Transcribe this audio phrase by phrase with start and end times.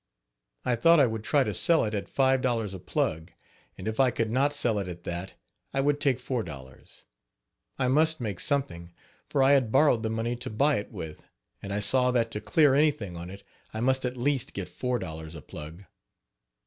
[0.65, 3.31] I thought I would try to sell it at five dollars a plug,
[3.77, 5.35] and if I could not sell it at that
[5.75, 7.03] I would take four dollars.
[7.77, 8.93] I must make something,
[9.29, 11.21] for I had borrowed the money to buy it with;
[11.61, 13.43] and I saw that to clear anything on it,
[13.75, 15.83] I must at least get four dollars a plug.